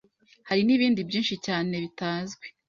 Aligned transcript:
hari 0.47 0.61
n’ibindi 0.65 0.99
byinshi 1.09 1.35
cyane 1.45 1.73
bitazwi 1.83 2.45